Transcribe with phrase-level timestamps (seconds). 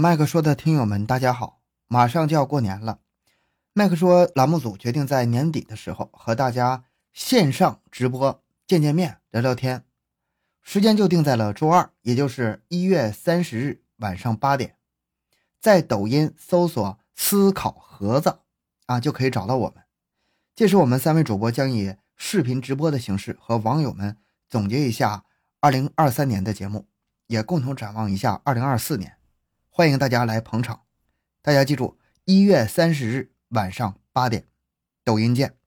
[0.00, 1.60] 麦克说的听友们，大家好！
[1.86, 3.00] 马上就要过年了，
[3.74, 9.84] 麦克说栏目组决定在年底的时候和大家线上直播见见面、聊聊天，
[10.62, 14.76] 时间就定在了周二，也就是一月三十日晚上八点，
[15.60, 18.38] 在抖音搜索“思考盒子”
[18.86, 19.84] 啊，就可以找到我们。
[20.56, 24.16] 届时我们三位主播将以视频直播的形式和网友们
[24.48, 25.26] 总结一下
[25.60, 26.86] 二零二三年的节目，
[27.26, 29.19] 也共同展望一下二零二四年。
[29.80, 30.82] 欢迎大家来捧场，
[31.40, 34.46] 大家记住，一月三十日晚上八点，
[35.02, 35.59] 抖音见。